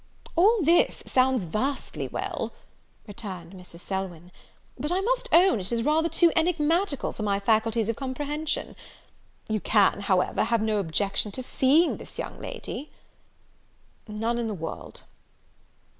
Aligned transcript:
"All 0.35 0.63
this 0.63 1.03
sounds 1.05 1.43
vastly 1.43 2.07
well," 2.07 2.53
returned 3.05 3.53
Mrs. 3.53 3.81
Selwyn; 3.81 4.31
"but 4.75 4.91
I 4.91 4.99
must 4.99 5.29
own 5.31 5.59
it 5.59 5.71
is 5.71 5.83
rather 5.83 6.09
too 6.09 6.31
enigmatical 6.35 7.13
for 7.13 7.21
my 7.21 7.39
faculties 7.39 7.87
of 7.87 7.97
comprehension. 7.97 8.75
You 9.47 9.59
can, 9.59 9.99
however, 9.99 10.45
have 10.45 10.63
no 10.63 10.79
objection 10.79 11.31
to 11.33 11.43
seeing 11.43 11.97
this 11.97 12.17
young 12.17 12.39
lady." 12.41 12.89
"None 14.07 14.39
in 14.39 14.47
the 14.47 14.55
world." 14.55 15.03